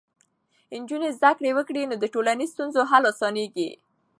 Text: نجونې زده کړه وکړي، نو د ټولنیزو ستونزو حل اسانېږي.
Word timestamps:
نجونې 0.81 1.09
زده 1.17 1.31
کړه 1.37 1.51
وکړي، 1.57 1.83
نو 1.89 1.95
د 1.99 2.05
ټولنیزو 2.13 2.53
ستونزو 2.53 2.81
حل 2.91 3.03
اسانېږي. 3.11 3.69